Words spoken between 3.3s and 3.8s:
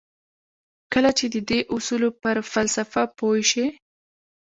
شئ.